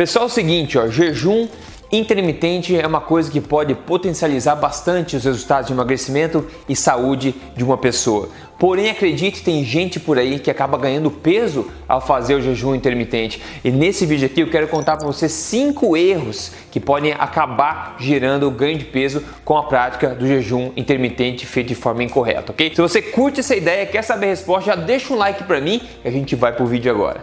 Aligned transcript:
Pessoal, 0.00 0.24
é 0.24 0.28
o 0.28 0.30
seguinte, 0.30 0.78
ó, 0.78 0.88
jejum 0.88 1.46
intermitente 1.92 2.74
é 2.74 2.86
uma 2.86 3.02
coisa 3.02 3.30
que 3.30 3.38
pode 3.38 3.74
potencializar 3.74 4.56
bastante 4.56 5.14
os 5.14 5.24
resultados 5.26 5.66
de 5.66 5.74
emagrecimento 5.74 6.46
e 6.66 6.74
saúde 6.74 7.34
de 7.54 7.62
uma 7.62 7.76
pessoa. 7.76 8.30
Porém, 8.58 8.88
acredite, 8.88 9.42
tem 9.42 9.62
gente 9.62 10.00
por 10.00 10.18
aí 10.18 10.38
que 10.38 10.50
acaba 10.50 10.78
ganhando 10.78 11.10
peso 11.10 11.70
ao 11.86 12.00
fazer 12.00 12.34
o 12.34 12.40
jejum 12.40 12.74
intermitente. 12.74 13.42
E 13.62 13.70
nesse 13.70 14.06
vídeo 14.06 14.24
aqui 14.24 14.40
eu 14.40 14.48
quero 14.48 14.68
contar 14.68 14.96
para 14.96 15.06
você 15.06 15.28
cinco 15.28 15.94
erros 15.94 16.50
que 16.70 16.80
podem 16.80 17.12
acabar 17.12 17.96
gerando 18.00 18.50
ganho 18.50 18.78
de 18.78 18.86
peso 18.86 19.22
com 19.44 19.58
a 19.58 19.64
prática 19.64 20.14
do 20.14 20.26
jejum 20.26 20.72
intermitente 20.78 21.44
feito 21.44 21.68
de 21.68 21.74
forma 21.74 22.02
incorreta, 22.02 22.52
ok? 22.52 22.74
Se 22.74 22.80
você 22.80 23.02
curte 23.02 23.40
essa 23.40 23.54
ideia, 23.54 23.84
quer 23.84 24.00
saber 24.00 24.24
a 24.24 24.30
resposta, 24.30 24.70
já 24.70 24.76
deixa 24.76 25.12
um 25.12 25.18
like 25.18 25.44
para 25.44 25.60
mim 25.60 25.82
e 26.02 26.08
a 26.08 26.10
gente 26.10 26.34
vai 26.34 26.54
pro 26.54 26.64
vídeo 26.64 26.90
agora. 26.90 27.22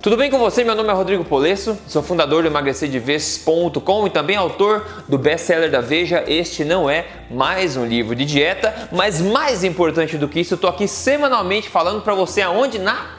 Tudo 0.00 0.16
bem 0.16 0.30
com 0.30 0.38
você? 0.38 0.62
Meu 0.62 0.76
nome 0.76 0.90
é 0.90 0.92
Rodrigo 0.92 1.24
Polesso, 1.24 1.76
sou 1.88 2.04
fundador 2.04 2.42
do 2.42 2.48
emagrecerdeves.com 2.48 4.06
e 4.06 4.10
também 4.10 4.36
autor 4.36 4.86
do 5.08 5.18
best-seller 5.18 5.72
da 5.72 5.80
Veja. 5.80 6.22
Este 6.24 6.64
não 6.64 6.88
é 6.88 7.04
mais 7.28 7.76
um 7.76 7.84
livro 7.84 8.14
de 8.14 8.24
dieta, 8.24 8.88
mas 8.92 9.20
mais 9.20 9.64
importante 9.64 10.16
do 10.16 10.28
que 10.28 10.38
isso, 10.38 10.54
eu 10.54 10.58
tô 10.58 10.68
aqui 10.68 10.86
semanalmente 10.86 11.68
falando 11.68 12.00
para 12.00 12.14
você 12.14 12.40
aonde 12.40 12.78
na 12.78 13.17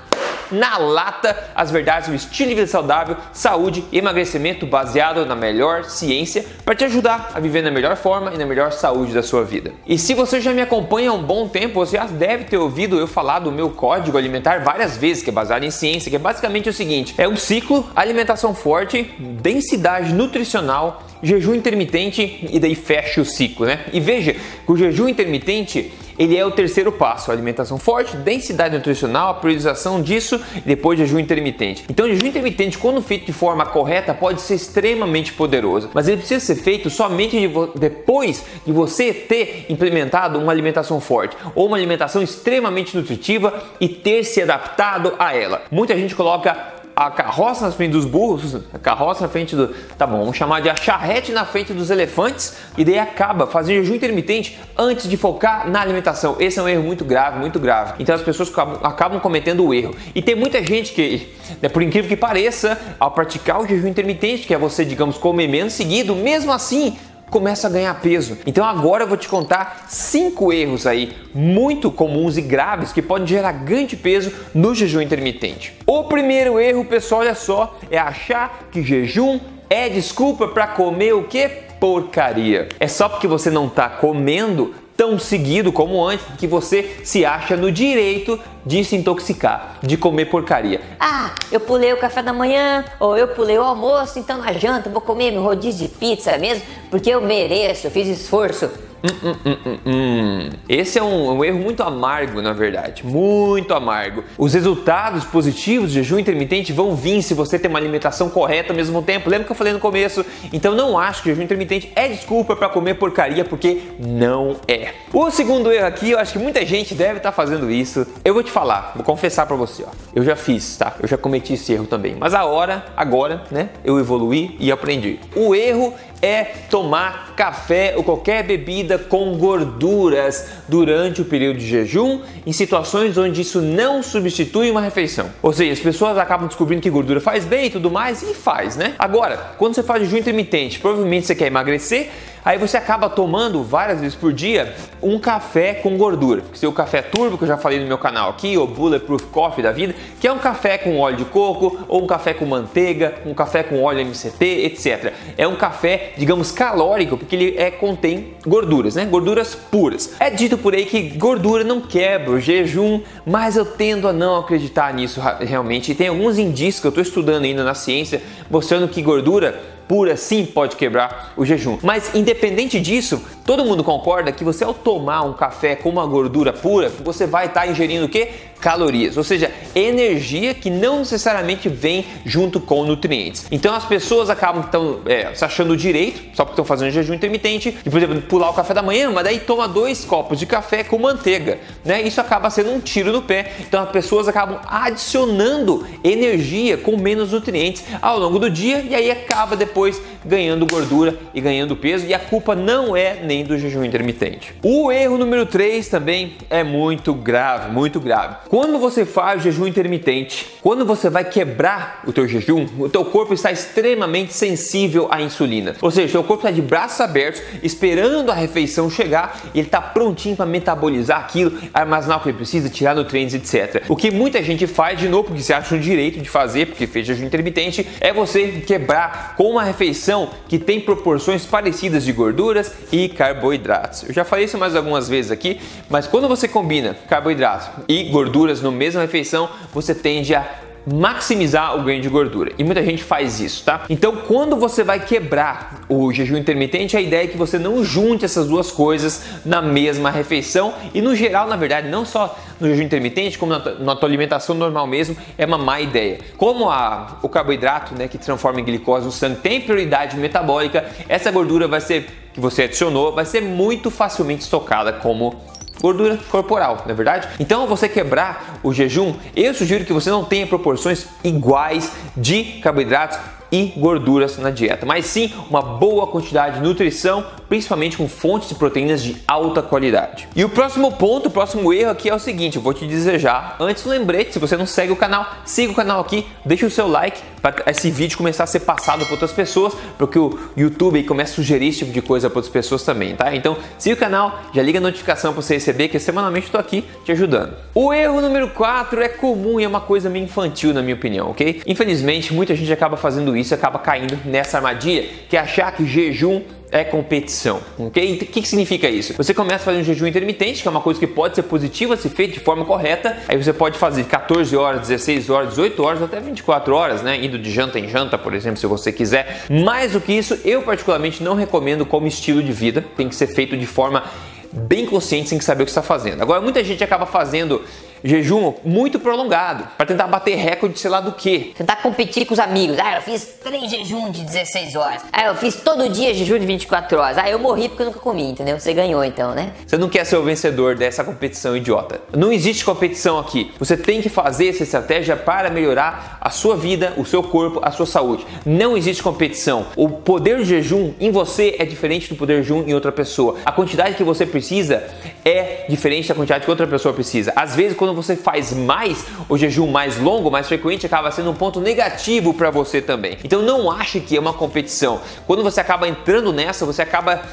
na 0.52 0.78
lata 0.78 1.36
as 1.56 1.72
verdades 1.72 2.10
do 2.10 2.16
estilo 2.16 2.50
de 2.50 2.56
vida 2.56 2.68
saudável, 2.68 3.18
saúde 3.34 3.84
e 3.92 3.98
emagrecimento 3.98 4.66
baseado 4.66 5.26
na 5.26 5.36
melhor 5.36 5.84
ciência 5.86 6.46
para 6.64 6.76
te 6.76 6.84
ajudar 6.86 7.32
a 7.34 7.40
viver 7.40 7.62
na 7.62 7.72
melhor 7.72 7.96
forma 7.96 8.34
e 8.34 8.38
na 8.38 8.46
melhor 8.46 8.72
saúde 8.72 9.14
da 9.14 9.24
sua 9.24 9.44
vida. 9.44 9.74
E 9.86 9.98
se 9.98 10.14
você 10.14 10.40
já 10.42 10.54
me 10.54 10.62
acompanha 10.62 11.12
há 11.12 11.14
um 11.14 11.24
bom 11.24 11.48
tempo, 11.48 11.76
você 11.76 11.98
já 11.98 12.06
deve 12.06 12.46
ter 12.46 12.58
ouvido 12.58 13.00
eu 13.00 13.08
falar 13.08 13.40
do 13.40 13.52
meu 13.52 13.70
código 13.70 14.18
alimentar 14.18 14.64
várias 14.64 14.98
vezes, 14.98 15.24
que 15.24 15.30
é 15.30 15.34
baseado 15.34 15.64
em 15.64 15.72
ciência, 15.72 16.10
que 16.10 16.16
é 16.16 16.20
basicamente 16.20 16.70
o 16.70 16.74
seguinte: 16.74 17.16
é 17.18 17.28
um 17.28 17.36
ciclo 17.36 17.90
alimentação 17.96 18.54
forte, 18.54 19.04
densidade 19.20 20.14
nutricional, 20.14 21.04
jejum 21.22 21.54
intermitente 21.54 22.48
e 22.50 22.60
daí 22.60 22.76
fecha 22.76 23.22
o 23.22 23.26
ciclo, 23.26 23.66
né? 23.66 23.86
E 23.92 24.00
veja 24.00 24.34
que 24.34 24.72
o 24.72 24.78
jejum 24.78 25.08
intermitente 25.08 25.92
ele 26.20 26.36
é 26.36 26.46
o 26.46 26.52
terceiro 26.52 26.92
passo, 26.92 27.32
alimentação 27.32 27.78
forte, 27.78 28.18
densidade 28.18 28.76
nutricional, 28.76 29.30
a 29.30 29.34
priorização 29.36 30.02
disso 30.02 30.40
e 30.54 30.60
depois 30.60 31.00
jejum 31.00 31.18
intermitente. 31.18 31.86
Então, 31.90 32.08
jejum 32.10 32.28
intermitente, 32.28 32.78
quando 32.78 33.02
feito 33.02 33.26
de 33.26 33.32
forma 33.32 33.66
correta, 33.66 34.14
pode 34.14 34.42
ser 34.42 34.56
extremamente 34.56 35.32
poderoso, 35.32 35.90
mas 35.94 36.10
ele 36.10 36.18
precisa 36.18 36.46
ser 36.46 36.56
feito 36.56 36.90
somente 36.90 37.40
de 37.40 37.50
depois 37.80 38.44
de 38.66 38.74
você 38.74 39.14
ter 39.14 39.66
implementado 39.70 40.38
uma 40.38 40.52
alimentação 40.52 41.00
forte 41.00 41.38
ou 41.56 41.68
uma 41.68 41.78
alimentação 41.78 42.22
extremamente 42.22 42.98
nutritiva 42.98 43.64
e 43.80 43.88
ter 43.88 44.26
se 44.26 44.42
adaptado 44.42 45.14
a 45.18 45.34
ela. 45.34 45.62
Muita 45.72 45.96
gente 45.96 46.16
coloca 46.16 46.79
a 47.00 47.10
carroça 47.10 47.66
na 47.66 47.72
frente 47.72 47.94
dos 47.94 48.04
burros, 48.04 48.58
a 48.74 48.78
carroça 48.78 49.22
na 49.22 49.30
frente 49.30 49.56
do. 49.56 49.70
Tá 49.98 50.06
bom, 50.06 50.20
vamos 50.20 50.36
chamar 50.36 50.60
de 50.60 50.70
a 50.70 50.76
charrete 50.76 51.32
na 51.32 51.46
frente 51.46 51.72
dos 51.72 51.90
elefantes 51.90 52.58
e 52.78 52.84
daí 52.84 53.00
acaba 53.00 53.48
fazendo 53.48 53.78
jejum 53.78 53.96
intermitente 53.96 54.60
antes 54.78 55.10
de 55.10 55.16
focar 55.16 55.70
na 55.70 55.80
alimentação. 55.80 56.36
Esse 56.42 56.60
é 56.60 56.62
um 56.62 56.68
erro 56.68 56.84
muito 56.84 57.06
grave, 57.06 57.40
muito 57.40 57.58
grave. 57.58 57.94
Então 58.00 58.14
as 58.14 58.22
pessoas 58.22 58.52
acabam, 58.84 59.18
cometendo 59.22 59.66
o 59.66 59.74
erro. 59.74 59.96
E 60.14 60.22
tem 60.22 60.36
muita 60.36 60.62
gente 60.62 60.92
que, 60.92 61.34
né, 61.62 61.70
por 61.70 61.82
incrível 61.82 62.10
que 62.10 62.18
pareça, 62.18 62.78
ao 63.00 63.12
praticar 63.12 63.62
o 63.62 63.66
jejum 63.66 63.88
intermitente, 63.88 64.46
que 64.46 64.54
é 64.54 64.58
você, 64.58 64.84
digamos, 64.84 65.18
comer 65.18 65.48
menos 65.48 65.72
seguido, 65.72 66.14
mesmo 66.14 66.52
assim 66.52 66.98
começa 67.30 67.68
a 67.68 67.70
ganhar 67.70 67.94
peso. 68.02 68.38
Então 68.46 68.66
agora 68.66 69.04
eu 69.04 69.08
vou 69.08 69.18
te 69.18 69.28
contar 69.28 69.86
cinco 69.88 70.52
erros 70.52 70.86
aí 70.88 71.16
muito 71.34 71.92
comuns 71.92 72.38
e 72.38 72.42
graves 72.42 72.92
que 72.92 73.02
podem 73.02 73.28
gerar 73.28 73.52
ganho 73.52 73.88
de 73.88 73.96
peso 73.96 74.32
no 74.54 74.74
jejum 74.74 75.02
intermitente. 75.02 75.74
O 75.86 76.06
primeiro 76.06 76.60
erro, 76.60 76.86
pessoal, 76.86 77.22
olha 77.22 77.36
só, 77.36 77.78
é 77.90 77.98
achar 77.98 78.68
que 78.72 78.84
jejum 78.84 79.40
é 79.70 79.88
desculpa 79.88 80.48
para 80.48 80.68
comer 80.68 81.14
o 81.14 81.24
que? 81.24 81.48
Porcaria. 81.80 82.68
É 82.80 82.88
só 82.88 83.08
porque 83.08 83.28
você 83.28 83.50
não 83.50 83.68
está 83.68 83.88
comendo 83.88 84.74
tão 85.00 85.18
seguido 85.18 85.72
como 85.72 86.06
antes 86.06 86.26
que 86.38 86.46
você 86.46 86.98
se 87.06 87.24
acha 87.24 87.56
no 87.56 87.72
direito 87.72 88.38
de 88.66 88.84
se 88.84 88.98
intoxicar, 88.98 89.78
de 89.82 89.96
comer 89.96 90.26
porcaria. 90.26 90.82
Ah, 91.00 91.32
eu 91.50 91.62
pulei 91.62 91.94
o 91.94 91.98
café 91.98 92.22
da 92.22 92.34
manhã, 92.34 92.84
ou 93.00 93.16
eu 93.16 93.30
pulei 93.30 93.58
o 93.58 93.64
almoço, 93.64 94.20
então 94.20 94.40
na 94.40 94.52
janta 94.52 94.90
vou 94.90 95.00
comer 95.00 95.32
meu 95.32 95.42
rodízio 95.42 95.88
de 95.88 95.94
pizza 95.96 96.38
mesmo, 96.38 96.64
porque 96.92 97.10
eu 97.10 97.22
mereço, 97.22 97.88
eu 97.88 97.92
fiz 97.92 98.10
esforço. 98.10 98.70
Hum, 99.02 99.30
hum, 99.30 99.36
hum, 99.46 99.58
hum, 99.66 99.78
hum. 99.86 100.50
Esse 100.68 101.00
é 101.00 101.04
um, 101.04 101.38
um, 101.38 101.46
erro 101.46 101.60
muito 101.60 101.82
amargo, 101.82 102.42
na 102.42 102.52
verdade, 102.52 103.06
muito 103.06 103.74
amargo. 103.74 104.26
Os 104.38 104.54
resultados 104.54 105.24
positivos 105.24 105.92
do 105.92 105.94
jejum 105.94 106.20
intermitente 106.20 106.74
vão 106.74 106.96
vir 106.96 107.24
se 107.24 107.34
você 107.34 107.58
tem 107.58 107.70
uma 107.70 107.80
alimentação 107.80 108.30
correta 108.30 108.74
ao 108.74 108.76
mesmo 108.76 109.02
tempo. 109.02 109.30
Lembra 109.30 109.46
que 109.46 109.52
eu 109.52 109.56
falei 109.56 109.72
no 109.72 109.80
começo? 109.80 110.26
Então 110.52 110.76
não 110.76 111.00
acho 111.00 111.24
que 111.24 111.30
o 111.30 111.32
jejum 111.32 111.44
intermitente 111.44 111.92
é 111.96 112.10
desculpa 112.10 112.56
para 112.58 112.68
comer 112.68 112.96
porcaria, 112.96 113.46
porque 113.46 113.84
não 113.98 114.58
é. 114.68 114.90
O 115.14 115.32
segundo 115.32 115.72
erro 115.72 115.88
aqui, 115.88 116.12
eu 116.12 116.20
acho 116.20 116.34
que 116.34 116.40
muita 116.40 116.66
gente 116.66 116.94
deve 116.94 117.18
estar 117.18 117.32
tá 117.32 117.36
fazendo 117.36 117.72
isso. 117.72 118.06
Eu 118.26 118.34
vou 118.34 118.44
te 118.44 118.52
falar, 118.52 118.92
vou 118.96 119.06
confessar 119.06 119.46
para 119.46 119.56
você, 119.56 119.84
ó. 119.84 119.92
Eu 120.14 120.24
já 120.24 120.36
fiz, 120.36 120.78
tá? 120.78 120.96
Eu 121.00 121.08
já 121.08 121.18
cometi 121.18 121.54
esse 121.54 121.72
erro 121.72 121.86
também. 121.86 122.18
Mas 122.20 122.34
a 122.34 122.44
hora, 122.44 122.86
agora, 122.98 123.44
né? 123.50 123.70
Eu 123.84 123.98
evoluí 123.98 124.58
e 124.60 124.72
aprendi. 124.72 125.20
O 125.36 125.56
erro 125.56 125.94
é 126.22 126.44
tomar 126.70 127.34
café 127.36 127.94
ou 127.96 128.04
qualquer 128.04 128.44
bebida 128.44 128.98
com 128.98 129.38
gorduras 129.38 130.48
durante 130.68 131.22
o 131.22 131.26
período 131.26 131.60
de 131.60 131.68
jejum, 131.68 132.22
em 132.46 132.52
situações 132.52 133.18
onde 133.18 133.42
isso 133.42 133.62
não 133.62 134.04
substitui 134.04 134.70
uma 134.70 134.82
refeição. 134.82 135.30
Ou 135.42 135.54
seja, 135.54 135.74
as 135.74 135.80
pessoas 135.80 136.18
acabam 136.18 136.48
descobrindo 136.48 136.82
que 136.82 136.90
gordura 136.90 137.22
faz 137.22 137.46
bem 137.46 137.68
e 137.68 137.70
tudo 137.70 137.90
mais, 137.90 138.22
e 138.22 138.34
faz, 138.34 138.76
né? 138.76 138.96
Agora, 139.00 139.38
quando 139.58 139.76
você 139.76 139.84
faz 139.84 140.04
jejum 140.04 140.18
intermitente, 140.18 140.80
provavelmente 140.80 141.26
você 141.26 141.36
quer 141.36 141.48
emagrecer, 141.48 142.10
Aí 142.44 142.58
você 142.58 142.78
acaba 142.78 143.10
tomando 143.10 143.64
várias 143.64 144.00
vezes 144.00 144.16
por 144.16 144.32
dia 144.32 144.74
um 145.02 145.20
café 145.20 145.74
com 145.74 145.98
gordura. 145.98 146.44
Que 146.54 146.66
o 146.66 146.72
café 146.72 147.02
turbo, 147.02 147.38
que 147.38 147.44
eu 147.44 147.48
já 147.48 147.58
falei 147.58 147.80
no 147.80 147.88
meu 147.88 147.98
canal 147.98 148.30
aqui, 148.30 148.58
ou 148.58 148.68
Bulletproof 148.68 149.26
Coffee 149.28 149.64
da 149.64 149.72
vida, 149.72 149.96
que 150.20 150.28
é 150.28 150.32
um 150.32 150.38
café 150.38 150.78
com 150.78 151.00
óleo 151.00 151.18
de 151.18 151.26
coco, 151.26 151.80
ou 151.88 152.04
um 152.04 152.08
café 152.08 152.34
com 152.34 152.46
manteiga, 152.46 153.16
um 153.26 153.34
café 153.34 153.64
com 153.64 153.82
óleo 153.82 154.06
MCT, 154.06 154.46
etc. 154.66 155.14
É 155.38 155.48
um 155.48 155.56
café, 155.56 156.14
digamos, 156.18 156.52
calórico, 156.52 157.18
porque 157.18 157.36
ele 157.36 157.56
é, 157.58 157.72
contém 157.72 158.34
gorduras, 158.46 158.96
né? 158.96 159.06
Gorduras 159.06 159.56
puras. 159.56 160.16
É 160.20 160.30
dito 160.30 160.58
por 160.58 160.74
aí 160.74 160.86
que 160.86 161.02
gordura 161.18 161.64
não 161.64 161.82
quebra 161.82 162.32
o 162.32 162.40
jejum, 162.40 163.02
mas 163.26 163.56
eu 163.56 163.66
tendo 163.66 164.08
a 164.08 164.14
não 164.14 164.38
acreditar 164.38 164.94
nisso 164.94 165.22
realmente. 165.40 165.92
E 165.92 165.96
tem 165.96 166.08
alguns 166.08 166.38
indícios 166.38 166.80
que 166.80 166.88
eu 166.88 166.90
estou 166.90 167.04
estudando 167.04 167.46
ainda 167.46 167.64
na 167.64 167.74
ciência 167.74 168.22
mostrando 168.50 168.88
que 168.88 169.02
gordura 169.02 169.79
pura 169.90 170.16
sim 170.16 170.46
pode 170.46 170.76
quebrar 170.76 171.34
o 171.36 171.44
jejum. 171.44 171.80
Mas 171.82 172.14
independente 172.14 172.80
disso, 172.80 173.20
todo 173.44 173.66
mundo 173.66 173.84
concorda 173.84 174.32
que 174.32 174.44
você 174.44 174.64
ao 174.64 174.72
tomar 174.72 175.24
um 175.24 175.34
café 175.34 175.76
com 175.76 175.90
uma 175.90 176.06
gordura 176.06 176.54
pura, 176.54 176.90
você 177.04 177.26
vai 177.26 177.48
estar 177.48 177.68
ingerindo 177.68 178.06
o 178.06 178.10
que? 178.10 178.30
calorias, 178.60 179.18
ou 179.18 179.24
seja, 179.24 179.52
energia 179.74 180.54
que 180.54 180.70
não 180.70 181.00
necessariamente 181.00 181.70
vem 181.70 182.06
junto 182.26 182.60
com 182.60 182.84
nutrientes. 182.84 183.46
Então 183.52 183.74
as 183.74 183.86
pessoas 183.86 184.30
acabam 184.30 184.64
então, 184.68 185.00
é, 185.06 185.34
se 185.34 185.44
achando 185.46 185.76
direito, 185.78 186.36
só 186.36 186.44
porque 186.44 186.54
estão 186.54 186.66
fazendo 186.66 186.92
jejum 186.92 187.14
intermitente, 187.14 187.72
de, 187.72 187.90
por 187.90 187.98
exemplo, 187.98 188.22
pular 188.24 188.50
o 188.50 188.54
café 188.54 188.74
da 188.74 188.82
manhã, 188.82 189.10
mas 189.12 189.24
daí 189.24 189.40
toma 189.40 189.68
dois 189.68 190.04
copos 190.04 190.38
de 190.38 190.46
café 190.46 190.84
com 190.84 190.98
manteiga, 190.98 191.60
né? 191.86 192.02
Isso 192.02 192.20
acaba 192.20 192.50
sendo 192.50 192.72
um 192.72 192.80
tiro 192.80 193.12
no 193.12 193.22
pé. 193.22 193.54
Então 193.62 193.82
as 193.82 193.90
pessoas 193.90 194.28
acabam 194.28 194.60
adicionando 194.68 195.88
energia 196.04 196.78
com 196.78 196.98
menos 196.98 197.32
nutrientes 197.32 197.84
ao 198.02 198.20
longo 198.20 198.40
do 198.40 198.50
dia 198.50 198.82
e 198.82 198.94
aí 198.94 199.10
acaba 199.10 199.56
depois 199.56 199.79
ganhando 200.26 200.66
gordura 200.66 201.16
e 201.34 201.42
ganhando 201.42 201.76
peso 201.76 202.06
e 202.06 202.14
a 202.14 202.20
culpa 202.20 202.56
não 202.56 202.96
é 202.96 203.16
nem 203.24 203.44
do 203.44 203.58
jejum 203.58 203.84
intermitente. 203.84 204.54
O 204.64 204.92
erro 204.92 205.18
número 205.18 205.46
3 205.46 205.88
também 205.88 206.36
é 206.50 206.64
muito 206.64 207.14
grave, 207.14 207.72
muito 207.72 208.00
grave. 208.00 208.36
Quando 208.50 208.80
você 208.80 209.06
faz 209.06 209.44
jejum 209.44 209.68
intermitente, 209.68 210.46
quando 210.62 210.86
você 210.86 211.10
vai 211.10 211.24
quebrar 211.24 212.04
o 212.06 212.12
teu 212.12 212.28
jejum, 212.28 212.68
o 212.78 212.90
teu 212.90 213.06
corpo 213.06 213.34
está 213.34 213.52
extremamente 213.52 214.34
sensível 214.34 215.08
à 215.12 215.22
insulina. 215.22 215.76
Ou 215.82 215.92
seja, 215.92 216.08
o 216.08 216.12
teu 216.12 216.24
corpo 216.24 216.48
está 216.48 216.52
de 216.52 216.62
braços 216.62 217.02
abertos, 217.02 217.42
esperando 217.64 218.32
a 218.32 218.36
refeição 218.36 218.90
chegar 218.90 219.40
e 219.54 219.60
ele 219.60 219.68
está 219.68 219.82
prontinho 219.82 220.36
para 220.36 220.46
metabolizar 220.46 221.20
aquilo, 221.20 221.58
armazenar 221.74 222.20
o 222.20 222.22
que 222.22 222.30
ele 222.30 222.38
precisa, 222.38 222.70
tirar 222.70 222.96
nutrientes, 222.96 223.36
etc. 223.36 223.84
O 223.88 223.96
que 223.96 224.12
muita 224.12 224.42
gente 224.44 224.68
faz, 224.68 225.00
de 225.00 225.08
novo, 225.08 225.26
porque 225.26 225.42
se 225.42 225.54
acha 225.54 225.76
um 225.76 225.80
direito 225.80 226.20
de 226.20 226.30
fazer, 226.30 226.68
porque 226.68 226.88
fez 226.88 227.06
jejum 227.06 227.26
intermitente, 227.26 227.88
é 228.00 228.12
você 228.14 228.64
quebrar 228.66 229.36
com 229.36 229.50
uma 229.50 229.64
refeição 229.70 230.30
que 230.48 230.60
tem 230.60 230.80
proporções 230.80 231.46
parecidas 231.46 232.04
de 232.04 232.12
gorduras 232.12 232.74
e 232.92 233.08
carboidratos. 233.10 234.04
Eu 234.04 234.14
já 234.14 234.24
falei 234.24 234.46
isso 234.46 234.58
mais 234.58 234.76
algumas 234.76 235.08
vezes 235.08 235.32
aqui, 235.32 235.60
mas 235.90 236.08
quando 236.08 236.28
você 236.28 236.48
combina 236.48 236.96
carboidratos 237.08 237.70
e 237.88 238.04
gorduras, 238.06 238.62
no 238.62 238.72
mesma 238.72 239.02
refeição, 239.02 239.50
você 239.74 239.94
tende 239.96 240.36
a 240.36 240.69
maximizar 240.86 241.78
o 241.78 241.84
ganho 241.84 242.02
de 242.02 242.10
gordura. 242.10 242.52
E 242.58 242.64
muita 242.64 242.84
gente 242.84 243.04
faz 243.04 243.40
isso, 243.40 243.64
tá? 243.64 243.86
Então, 243.90 244.16
quando 244.28 244.56
você 244.56 244.84
vai 244.84 245.00
quebrar 245.00 245.82
o 245.90 246.12
jejum 246.12 246.38
intermitente, 246.38 246.96
a 246.96 247.02
ideia 247.02 247.26
é 247.26 247.28
que 247.28 247.38
você 247.38 247.58
não 247.58 247.84
junte 247.84 248.26
essas 248.26 248.48
duas 248.48 248.72
coisas 248.72 249.24
na 249.46 249.62
mesma 249.62 250.10
refeição 250.10 250.74
e 250.94 251.02
no 251.02 251.16
geral, 251.16 251.48
na 251.48 251.56
verdade, 251.56 251.90
não 251.90 252.06
só 252.06 252.38
no 252.60 252.68
jejum 252.68 252.84
intermitente, 252.84 253.38
como 253.38 253.52
na, 253.52 253.96
tua 253.96 254.08
alimentação 254.10 254.56
normal 254.56 254.88
mesmo, 254.88 255.16
é 255.38 255.46
uma 255.46 255.58
má 255.58 255.80
ideia. 255.80 256.20
Como 256.38 256.70
a, 256.70 257.18
o 257.22 257.30
carboidrato, 257.30 257.96
né, 257.96 258.08
que 258.08 258.18
transforma 258.18 258.60
em 258.60 258.64
glicose 258.64 259.06
no 259.06 259.12
sangue, 259.12 259.38
tem 259.38 259.62
prioridade 259.62 260.18
metabólica, 260.18 260.86
essa 261.08 261.32
gordura 261.32 261.68
vai 261.68 261.82
ser 261.82 262.08
que 262.34 262.40
você 262.40 262.64
adicionou 262.64 263.14
vai 263.14 263.26
ser 263.26 263.42
muito 263.42 263.90
facilmente 263.90 264.44
estocada 264.44 264.94
como 264.94 265.42
gordura 265.82 266.20
corporal, 266.30 266.84
não 266.86 266.92
é 266.92 266.96
verdade? 266.96 267.28
Então, 267.40 267.68
você 267.68 267.88
quebrar 267.88 268.60
o 268.64 268.74
jejum, 268.74 269.16
eu 269.36 269.54
sugiro 269.54 269.86
que 269.86 269.94
você 269.94 270.10
não 270.10 270.24
tenha 270.24 270.46
proporções 270.46 271.08
iguais 271.24 271.92
de 272.16 272.60
carboidratos 272.62 273.18
e 273.52 273.74
gorduras 273.78 274.38
na 274.38 274.52
dieta, 274.52 274.86
mas 274.86 275.06
sim 275.06 275.34
uma 275.50 275.62
boa 275.62 276.08
quantidade 276.08 276.58
de 276.58 276.62
nutrição, 276.62 277.26
principalmente 277.48 277.98
com 277.98 278.08
fontes 278.08 278.50
de 278.50 278.56
proteínas 278.56 279.02
de 279.02 279.18
alta 279.28 279.62
qualidade. 279.62 280.28
E 280.36 280.44
o 280.44 280.50
próximo 280.50 280.92
ponto, 280.92 281.30
o 281.30 281.32
próximo 281.32 281.74
erro 281.74 281.92
aqui 281.92 282.10
é 282.10 282.16
o 282.16 282.20
seguinte, 282.20 282.58
eu 282.58 282.62
vou 282.62 282.74
te 282.74 282.90
já, 283.18 283.56
antes 283.60 283.86
um 283.86 283.90
lembrete, 283.90 284.34
se 284.34 284.40
você 284.40 284.56
não 284.56 284.66
segue 284.66 284.92
o 284.92 284.96
canal, 284.96 285.26
siga 285.46 285.72
o 285.72 285.76
canal 285.76 286.00
aqui, 286.00 286.28
deixa 286.46 286.66
o 286.66 286.70
seu 286.70 286.88
like 286.88 287.20
para 287.42 287.72
esse 287.72 287.90
vídeo 287.90 288.18
começar 288.18 288.44
a 288.44 288.48
ser 288.48 288.62
passado 288.62 289.06
para 289.06 289.14
outras 289.14 289.32
pessoas, 289.32 289.74
para 289.98 290.08
que 290.08 290.20
o 290.20 290.38
YouTube 290.56 291.04
comece 291.04 291.34
a 291.34 291.36
sugerir 291.36 291.68
esse 291.68 291.80
tipo 291.80 291.92
de 291.92 292.02
coisa 292.02 292.30
para 292.30 292.40
outras 292.40 292.52
pessoas 292.52 292.84
também, 292.84 293.16
tá? 293.16 293.36
Então, 293.36 293.58
siga 293.78 293.96
o 293.96 293.98
canal, 293.98 294.40
já 294.54 294.62
liga 294.62 294.80
a 294.80 294.82
notificação 294.82 295.34
para 295.34 295.42
você 295.42 295.56
receber 295.56 295.88
que 295.88 296.00
semanalmente 296.00 296.48
estou 296.48 296.60
aqui 296.60 296.84
te 297.04 297.12
ajudando. 297.12 297.56
O 297.74 297.94
erro 297.94 298.22
número 298.22 298.50
4 298.50 299.02
é 299.02 299.10
comum 299.10 299.60
e 299.60 299.64
é 299.64 299.68
uma 299.68 299.82
coisa 299.82 300.10
meio 300.10 300.26
infantil 300.26 300.74
na 300.74 300.82
minha 300.82 300.96
opinião, 300.96 301.30
ok? 301.30 301.62
Infelizmente, 301.66 302.34
muita 302.34 302.56
gente 302.56 302.72
acaba 302.72 302.98
fazendo 302.98 303.36
isso, 303.36 303.54
acaba 303.54 303.80
caindo 303.80 304.18
nessa 304.26 304.58
armadilha, 304.58 305.08
que 305.30 305.38
é 305.38 305.40
achar 305.40 305.72
que 305.72 305.86
jejum 305.86 306.42
é 306.72 306.84
competição, 306.84 307.62
ok? 307.78 308.14
O 308.14 308.18
que, 308.20 308.42
que 308.42 308.48
significa 308.48 308.90
isso? 308.90 309.14
Você 309.16 309.34
começa 309.34 309.64
a 309.64 309.66
fazer 309.66 309.80
um 309.80 309.84
jejum 309.84 310.06
intermitente, 310.06 310.62
que 310.62 310.68
é 310.68 310.72
uma 310.72 310.82
coisa 310.82 311.00
que 311.00 311.08
pode 311.08 311.36
ser 311.36 311.44
positiva 311.44 311.98
se 311.98 312.10
feito 312.10 312.34
de 312.34 312.40
forma 312.40 312.66
correta. 312.66 313.18
Aí 313.28 313.42
você 313.42 313.52
pode 313.52 313.78
fazer 313.78 314.04
14 314.06 314.56
horas, 314.56 314.82
16 314.82 315.30
horas, 315.30 315.50
18 315.50 315.84
horas, 315.84 316.02
até 316.02 316.20
24 316.20 316.76
horas, 316.76 317.02
né? 317.02 317.24
Indo 317.24 317.40
de 317.40 317.52
janta 317.52 317.80
em 317.80 317.88
janta, 317.88 318.18
por 318.18 318.34
exemplo, 318.34 318.60
se 318.60 318.68
você 318.68 318.92
quiser. 318.92 319.46
Mais 319.50 319.94
do 319.94 320.02
que 320.02 320.14
isso, 320.14 320.38
eu 320.46 320.62
particularmente 320.62 321.24
não 321.24 321.34
recomendo 321.34 321.86
como 321.86 322.08
estilo 322.08 322.44
de 322.44 322.52
vida. 322.52 322.84
Tem 322.96 323.10
que 323.10 323.16
ser 323.16 323.28
feito 323.28 323.58
de 323.58 323.66
forma 323.66 324.04
bem 324.52 324.86
consciente, 324.86 325.30
sem 325.30 325.40
saber 325.40 325.64
o 325.64 325.66
que 325.66 325.72
está 325.72 325.82
fazendo. 325.82 326.22
Agora, 326.22 326.42
muita 326.42 326.64
gente 326.64 326.84
acaba 326.84 327.06
fazendo 327.06 327.62
jejum 328.04 328.54
muito 328.64 329.00
prolongado 329.00 329.68
para 329.78 329.86
tentar 329.86 330.08
bater 330.08 330.36
recorde, 330.36 330.80
sei 330.80 330.90
lá 330.90 331.02
do 331.02 331.14
que. 331.14 331.54
Tentar 331.58 331.78
competir 331.78 332.26
com 332.26 332.34
os 332.34 332.40
amigos. 332.40 332.78
Ah, 332.80 332.96
eu 332.96 333.02
fiz 333.02 333.40
três 333.44 333.70
jejum 333.70 334.12
de 334.12 334.24
16 334.24 334.76
horas. 334.76 335.02
Ah, 335.12 335.26
eu 335.26 335.36
fiz 335.36 335.56
todo 335.56 335.90
dia 335.90 336.14
jejum 336.14 336.40
de 336.40 336.46
24 336.46 336.98
horas. 336.98 337.18
Ah, 337.18 337.30
eu 337.30 337.40
morri 337.40 337.70
porque 337.70 337.84
eu 337.84 337.88
nunca 337.88 338.00
comi, 338.00 338.32
entendeu? 338.32 338.60
Você 338.60 338.74
ganhou 338.74 339.04
então, 339.04 339.34
né? 339.34 339.54
Você 339.66 339.78
não 339.78 339.90
quer 339.90 340.06
ser 340.06 340.18
o 340.18 340.24
vencedor 340.24 340.76
dessa 340.76 341.04
competição 341.04 341.56
idiota. 341.56 342.02
Não 342.16 342.32
existe 342.32 342.64
competição 342.66 343.20
aqui. 343.20 343.52
Você 343.60 343.76
tem 343.78 344.02
que 344.02 344.10
fazer 344.10 344.50
essa 344.50 344.64
estratégia 344.64 345.16
para 345.16 345.50
melhorar 345.50 346.18
a 346.22 346.30
sua 346.30 346.56
vida, 346.56 346.94
o 346.98 347.06
seu 347.06 347.24
corpo, 347.24 347.60
a 347.64 347.72
sua 347.72 347.86
saúde. 347.86 348.26
Não 348.46 348.78
existe 348.78 349.02
competição. 349.04 349.68
O 349.76 349.90
poder 349.90 350.38
de 350.40 350.46
jejum 350.46 350.94
em 351.00 351.12
você 351.12 351.56
é 351.60 351.66
diferente 351.66 352.10
do 352.10 352.16
poder 352.16 352.42
de 352.42 352.48
jejum 352.48 352.64
em 352.68 352.74
outra 352.74 352.92
pessoa. 352.92 353.38
A 353.46 353.52
quantidade 353.52 353.96
que 353.96 354.04
você 354.04 354.26
precisa 354.26 354.84
é 355.24 355.66
diferente 355.70 356.08
da 356.08 356.16
quantidade 356.16 356.46
que 356.46 356.50
outra 356.50 356.68
pessoa 356.68 356.94
precisa. 356.94 357.34
Às 357.36 357.56
vezes, 357.56 357.78
quando 357.78 357.89
você 357.94 358.16
faz 358.16 358.54
mais, 358.54 359.06
o 359.28 359.38
jejum 359.38 359.68
mais 359.68 360.00
longo, 360.00 360.30
mais 360.30 360.48
frequente, 360.48 360.86
acaba 360.86 361.12
sendo 361.12 361.32
um 361.32 361.36
ponto 361.36 361.60
negativo 361.60 362.34
para 362.34 362.50
você 362.50 362.82
também. 362.82 363.18
Então 363.24 363.42
não 363.42 363.72
ache 363.72 364.00
que 364.00 364.16
é 364.16 364.20
uma 364.20 364.34
competição. 364.34 365.02
Quando 365.26 365.44
você 365.44 365.60
acaba 365.60 365.88
entrando 365.88 366.32
nessa, 366.34 366.66
você 366.66 366.82
acaba 366.82 367.24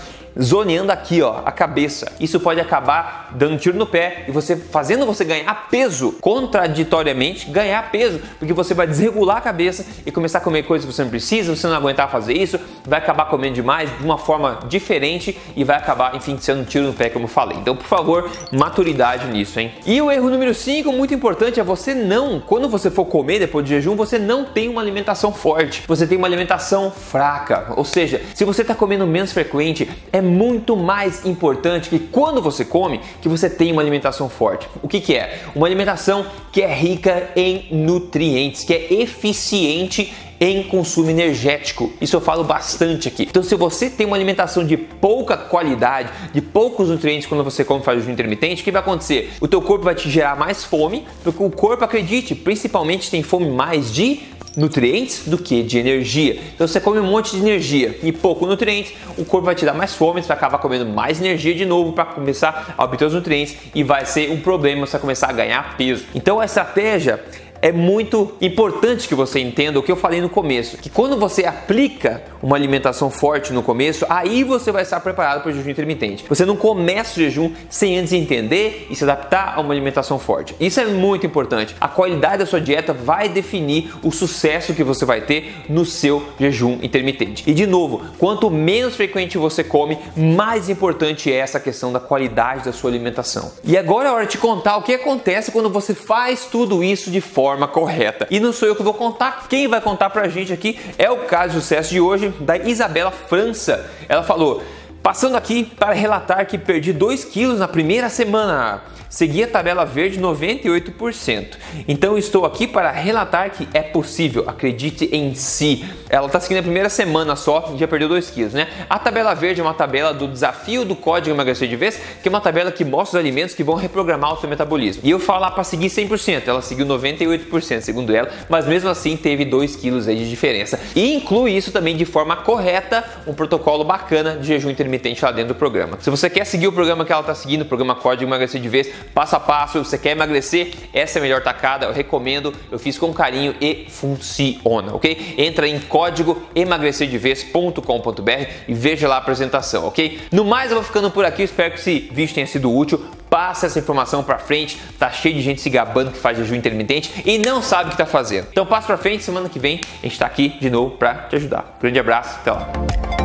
zoneando 0.41 0.93
aqui, 0.93 1.23
ó, 1.23 1.43
a 1.45 1.53
cabeça. 1.53 2.13
Isso 2.21 2.39
pode 2.41 2.61
acabar 2.61 3.31
dando 3.35 3.59
tiro 3.59 3.77
no 3.77 3.87
pé 3.87 4.25
e 4.29 4.31
você 4.31 4.57
fazendo 4.57 5.07
você 5.07 5.25
ganhar 5.25 5.69
peso, 5.69 6.13
contraditoriamente 6.21 7.51
ganhar 7.51 7.91
peso, 7.91 8.21
porque 8.39 8.53
você 8.53 8.75
vai 8.75 8.87
desregular 8.87 9.39
a 9.39 9.41
cabeça 9.41 9.85
e 10.05 10.13
começar 10.13 10.39
a 10.39 10.41
comer 10.41 10.63
coisas 10.65 10.87
que 10.87 10.93
você 10.93 11.03
não 11.03 11.11
precisa, 11.11 11.55
você 11.55 11.67
não 11.67 11.77
aguentar 11.77 12.11
fazer 12.11 12.35
isso, 12.35 12.59
vai 12.85 12.99
acabar 12.99 13.27
comendo 13.27 13.55
demais 13.55 13.91
de 13.97 14.05
uma 14.05 14.19
forma 14.19 14.61
diferente 14.69 15.39
e 15.55 15.65
vai 15.65 15.77
acabar, 15.77 16.15
enfim, 16.15 16.37
sendo 16.39 16.61
um 16.61 16.65
tiro 16.65 16.87
no 16.87 16.93
pé, 16.93 17.09
como 17.09 17.25
eu 17.25 17.29
falei. 17.29 17.59
Então, 17.59 17.75
por 17.77 17.87
favor, 17.87 18.31
maturidade 18.53 19.27
nisso, 19.29 19.59
hein? 19.59 19.73
E 19.87 20.01
o 20.01 20.11
erro 20.11 20.31
número 20.31 20.55
5, 20.55 20.93
muito 20.93 21.15
importante, 21.15 21.61
é 21.61 21.65
você 21.65 21.95
não, 21.95 22.41
quando 22.41 22.69
você 22.69 22.91
for 22.91 23.05
comer 23.07 23.39
depois 23.39 23.65
de 23.65 23.75
jejum, 23.75 23.97
você 23.97 24.19
não 24.19 24.45
tem 24.45 24.69
uma 24.69 24.81
alimentação 24.81 25.33
forte, 25.33 25.83
você 25.87 26.07
tem 26.07 26.19
uma 26.19 26.27
alimentação 26.27 26.91
fraca. 26.91 27.73
Ou 27.77 27.85
seja, 27.85 28.21
se 28.35 28.45
você 28.45 28.63
está 28.63 28.75
comendo 28.75 29.07
menos 29.07 29.33
frequente, 29.33 29.89
é 30.13 30.21
muito 30.27 30.77
mais 30.77 31.25
importante 31.25 31.89
que 31.89 31.99
quando 31.99 32.43
você 32.43 32.65
come, 32.65 33.01
que 33.21 33.29
você 33.29 33.49
tenha 33.49 33.73
uma 33.73 33.83
alimentação 33.83 34.29
forte. 34.29 34.69
O 34.83 34.89
que, 34.89 35.01
que 35.01 35.15
é? 35.15 35.41
Uma 35.55 35.67
alimentação 35.67 36.27
que 36.53 36.63
é 36.63 36.75
rica 36.75 37.31
em 37.35 37.69
nutrientes, 37.71 38.65
que 38.65 38.75
é 38.75 38.93
eficiente 38.95 40.13
em 40.41 40.63
consumo 40.63 41.11
energético. 41.11 41.93
Isso 42.01 42.17
eu 42.17 42.21
falo 42.21 42.45
bastante 42.45 43.09
aqui. 43.09 43.23
Então, 43.23 43.43
se 43.43 43.55
você 43.55 43.89
tem 43.89 44.07
uma 44.07 44.17
alimentação 44.17 44.65
de 44.65 44.77
pouca 44.77 45.37
qualidade, 45.37 46.11
de 46.33 46.41
poucos 46.41 46.89
nutrientes 46.89 47.27
quando 47.27 47.43
você 47.43 47.65
come 47.65 47.83
faz 47.83 48.01
jejum 48.01 48.13
intermitente, 48.13 48.61
o 48.61 48.65
que 48.65 48.71
vai 48.71 48.83
acontecer? 48.83 49.33
O 49.41 49.49
teu 49.49 49.63
corpo 49.63 49.85
vai 49.85 49.95
te 49.95 50.11
gerar 50.11 50.37
mais 50.37 50.65
fome, 50.65 51.07
porque 51.23 51.43
o 51.43 51.51
corpo, 51.51 51.85
acredite, 51.85 52.35
principalmente 52.35 53.11
tem 53.11 53.23
fome 53.23 53.49
mais 53.49 53.93
de 53.93 54.21
nutrientes 54.57 55.29
do 55.29 55.37
que 55.37 55.63
de 55.63 55.79
energia. 55.79 56.41
Então 56.55 56.67
você 56.67 56.81
come 56.81 56.99
um 56.99 57.05
monte 57.05 57.33
de 57.33 57.39
energia 57.39 57.99
e 58.03 58.11
pouco 58.11 58.47
nutrientes, 58.47 58.95
o 59.19 59.25
corpo 59.25 59.45
vai 59.45 59.55
te 59.55 59.65
dar 59.65 59.75
mais 59.75 59.95
fome, 59.95 60.23
você 60.23 60.29
vai 60.29 60.37
acabar 60.37 60.59
comendo 60.59 60.87
mais 60.87 61.21
energia 61.21 61.55
de 61.55 61.67
novo 61.67 61.93
para 61.93 62.07
começar 62.07 62.75
a 62.77 62.85
obter 62.85 63.05
os 63.05 63.13
nutrientes 63.13 63.57
e 63.75 63.83
vai 63.83 64.07
ser 64.07 64.31
um 64.31 64.41
problema 64.41 64.87
você 64.87 64.99
começar 64.99 65.29
a 65.29 65.33
ganhar 65.33 65.77
peso. 65.77 66.05
Então 66.15 66.41
a 66.41 66.45
estratégia 66.47 67.23
é 67.67 67.73
muito 67.73 68.33
importante 68.41 69.09
que 69.09 69.15
você 69.15 69.41
entenda 69.41 69.77
o 69.77 69.83
que 69.83 69.91
eu 69.91 69.97
falei 69.97 70.21
no 70.21 70.29
começo, 70.29 70.77
que 70.77 70.89
quando 70.89 71.17
você 71.17 71.45
aplica 71.45 72.23
uma 72.41 72.55
alimentação 72.55 73.11
forte 73.11 73.53
no 73.53 73.61
começo, 73.61 74.07
aí 74.09 74.45
você 74.45 74.71
vai 74.71 74.85
estar 74.85 75.01
preparado 75.01 75.43
para 75.43 75.51
o 75.51 75.53
jejum 75.53 75.71
intermitente. 75.71 76.25
Você 76.29 76.45
não 76.45 76.55
começa 76.55 77.15
o 77.15 77.23
jejum 77.25 77.51
sem 77.69 77.99
antes 77.99 78.13
entender 78.13 78.87
e 78.89 78.95
se 78.95 79.03
adaptar 79.03 79.55
a 79.57 79.61
uma 79.61 79.75
alimentação 79.75 80.17
forte. 80.17 80.55
Isso 80.61 80.79
é 80.79 80.87
muito 80.87 81.27
importante. 81.27 81.75
A 81.81 81.89
qualidade 81.89 82.39
da 82.39 82.47
sua 82.47 82.61
dieta 82.61 82.93
vai 82.93 83.29
definir 83.29 83.93
o 84.01 84.13
sucesso 84.13 84.73
que 84.73 84.85
você 84.85 85.05
vai 85.05 85.23
ter 85.23 85.65
no 85.69 85.85
seu 85.85 86.23
jejum 86.39 86.79
intermitente. 86.85 87.43
E 87.51 87.53
de 87.53 87.67
novo, 87.67 88.01
quanto 88.17 88.49
menos 88.49 88.95
frequente 88.95 89.39
você 89.39 89.65
come, 89.65 89.99
mais 90.17 90.69
importante 90.69 91.33
é 91.33 91.37
essa 91.39 91.59
questão 91.59 91.93
da 91.93 91.99
qualidade 91.99 92.67
da 92.67 92.73
sua 92.73 92.91
alimentação. 92.91 93.51
E 93.65 93.77
agora 93.77 94.09
é 94.09 94.13
hora 94.13 94.25
de 94.25 94.31
te 94.31 94.39
contar 94.39 94.77
o 94.77 94.83
que 94.83 94.95
acontece 94.95 95.51
quando 95.51 95.69
você 95.69 95.95
faz 95.95 96.45
tudo 96.45 96.85
isso 96.85 97.11
de 97.11 97.21
forma 97.21 97.56
forma 97.57 97.67
correta. 97.67 98.27
E 98.31 98.39
não 98.39 98.53
sou 98.53 98.69
eu 98.69 98.77
que 98.77 98.83
vou 98.83 98.93
contar, 98.93 99.47
quem 99.49 99.67
vai 99.67 99.81
contar 99.81 100.11
pra 100.11 100.29
gente 100.29 100.53
aqui 100.53 100.79
é 100.99 101.11
o 101.11 101.19
caso 101.25 101.55
de 101.55 101.61
sucesso 101.61 101.91
de 101.91 102.01
hoje 102.01 102.29
da 102.39 102.59
Isabela 102.59 103.11
França. 103.11 103.91
Ela 104.09 104.23
falou: 104.23 104.63
Passando 105.07 105.37
aqui 105.37 105.63
para 105.63 105.93
relatar 105.93 106.45
que 106.47 106.59
perdi 106.59 106.93
2 106.93 107.27
quilos 107.27 107.61
na 107.61 107.69
primeira 107.69 108.09
semana. 108.09 108.83
Segui 109.09 109.45
a 109.45 109.47
tabela 109.47 109.85
verde 109.85 110.21
98%. 110.21 111.47
Então 111.87 112.19
estou 112.19 112.45
aqui 112.45 112.67
para 112.67 112.91
relatar 112.91 113.51
que 113.51 113.69
é 113.73 113.81
possível, 113.81 114.43
acredite 114.49 115.09
em 115.13 115.33
si. 115.33 115.85
Ela 116.11 116.27
está 116.27 116.41
seguindo 116.41 116.59
a 116.59 116.63
primeira 116.63 116.89
semana 116.89 117.37
só 117.37 117.73
já 117.79 117.87
perdeu 117.87 118.09
2 118.09 118.31
quilos, 118.31 118.53
né? 118.53 118.67
A 118.91 118.99
tabela 118.99 119.33
verde 119.33 119.61
é 119.61 119.65
uma 119.65 119.73
tabela 119.73 120.13
do 120.13 120.27
desafio 120.27 120.85
do 120.85 120.97
código 120.97 121.35
emagrecer 121.35 121.69
de 121.69 121.77
vez, 121.77 122.01
que 122.21 122.29
é 122.29 122.31
uma 122.31 122.41
tabela 122.41 122.73
que 122.73 122.85
mostra 122.85 123.21
os 123.21 123.25
alimentos 123.25 123.55
que 123.55 123.63
vão 123.63 123.77
reprogramar 123.77 124.35
o 124.35 124.41
seu 124.41 124.51
metabolismo. 124.51 125.03
E 125.05 125.11
eu 125.11 125.21
falo 125.21 125.49
para 125.53 125.63
seguir 125.63 125.87
100%, 125.87 126.43
ela 126.49 126.61
seguiu 126.61 126.85
98% 126.85 127.81
segundo 127.81 128.13
ela, 128.13 128.29
mas 128.49 128.67
mesmo 128.67 128.91
assim 128.91 129.17
teve 129.17 129.45
2 129.45 129.77
quilos 129.77 130.07
de 130.07 130.29
diferença. 130.29 130.81
E 130.97 131.15
inclui 131.15 131.53
isso 131.53 131.71
também 131.71 131.97
de 131.97 132.05
forma 132.05 132.35
correta, 132.35 133.05
um 133.25 133.33
protocolo 133.33 133.85
bacana 133.85 134.37
de 134.37 134.49
jejum 134.49 134.69
intermitente 134.69 134.96
intermitente 134.97 135.25
lá 135.25 135.31
dentro 135.31 135.55
do 135.55 135.59
programa. 135.59 135.99
Se 136.01 136.11
você 136.11 136.29
quer 136.29 136.45
seguir 136.45 136.67
o 136.67 136.73
programa 136.73 137.05
que 137.05 137.13
ela 137.13 137.21
está 137.21 137.35
seguindo, 137.35 137.63
o 137.63 137.65
programa 137.65 137.95
Código 137.95 138.29
Emagrecer 138.29 138.61
de 138.61 138.69
Vez, 138.69 138.89
passo 139.15 139.37
a 139.37 139.41
passo, 139.41 139.85
você 139.85 139.97
quer 139.97 140.11
emagrecer, 140.11 140.73
essa 140.93 141.19
é 141.19 141.21
a 141.21 141.23
melhor 141.23 141.43
tacada, 141.43 141.87
eu 141.87 141.93
recomendo, 141.93 142.53
eu 142.71 142.79
fiz 142.79 142.99
com 142.99 143.13
carinho 143.13 143.55
e 143.61 143.87
funciona, 143.89 144.95
ok? 144.95 145.35
Entra 145.39 145.69
em 145.69 145.79
código 145.81 146.43
emagrecerdevez.com.br 146.55 148.31
e 148.67 148.75
veja 148.75 149.09
lá 149.09 149.17
a 149.17 149.19
apresentação, 149.19 149.87
ok? 149.87 150.21
No 150.33 150.45
mais, 150.45 150.71
eu 150.71 150.77
vou 150.77 150.85
ficando 150.85 151.11
por 151.11 151.25
aqui, 151.25 151.43
espero 151.43 151.75
que 151.75 151.81
esse 151.81 152.11
vídeo 152.13 152.35
tenha 152.35 152.47
sido 152.47 152.75
útil. 152.75 153.05
Passa 153.29 153.67
essa 153.67 153.81
informação 153.81 154.23
para 154.23 154.39
frente, 154.39 154.79
tá 155.01 155.11
cheio 155.11 155.35
de 155.35 155.43
gente 155.43 155.61
se 155.61 155.69
gabando 155.69 156.13
que 156.13 156.19
faz 156.19 156.39
jejum 156.39 156.55
intermitente 156.55 157.11
e 157.27 157.39
não 157.39 157.61
sabe 157.61 157.89
o 157.89 157.91
que 157.91 157.99
tá 157.99 158.07
fazendo. 158.07 158.47
Então 158.53 158.65
passa 158.65 158.87
para 158.87 158.97
frente, 158.97 159.25
semana 159.25 159.49
que 159.49 159.59
vem 159.59 159.81
a 159.99 160.03
gente 160.03 160.13
está 160.13 160.27
aqui 160.27 160.51
de 160.61 160.71
novo 160.71 160.97
para 160.97 161.15
te 161.29 161.35
ajudar. 161.35 161.77
Grande 161.81 161.99
abraço, 161.99 162.39
até 162.41 162.53
lá. 162.53 163.16